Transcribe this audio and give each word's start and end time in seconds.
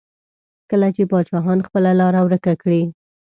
کله 0.69 0.87
چې 0.95 1.03
پاچاهان 1.11 1.59
خپله 1.67 1.91
لاره 1.99 2.19
ورکه 2.23 2.53
کړي. 2.61 2.83